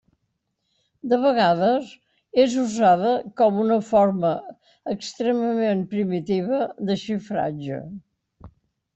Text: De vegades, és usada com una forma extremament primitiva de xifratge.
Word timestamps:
De 1.09 1.17
vegades, 1.23 1.89
és 2.43 2.55
usada 2.61 3.11
com 3.41 3.59
una 3.63 3.77
forma 3.89 4.31
extremament 4.93 5.83
primitiva 5.91 6.63
de 6.89 6.97
xifratge. 7.03 7.79